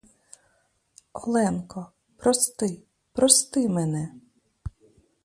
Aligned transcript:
Оленко, 1.13 1.81
прости, 2.17 2.71
прости 3.13 3.69
мене! 3.69 4.05